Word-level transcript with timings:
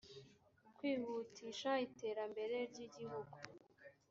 kwihutisha 0.75 1.71
iterambere 1.85 2.55
ry 2.69 2.77
igihugu 2.85 3.37